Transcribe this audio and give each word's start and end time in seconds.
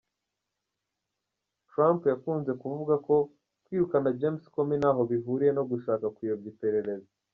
Trump 1.69 1.99
yakunze 2.11 2.51
kuvuga 2.61 2.95
ko 3.07 3.15
kwirukana 3.63 4.15
James 4.19 4.43
Comey 4.53 4.79
ntaho 4.81 5.01
bihuriye 5.11 5.51
no 5.57 5.63
gushaka 5.71 6.05
kuyobya 6.15 6.49
iperereza. 6.53 7.11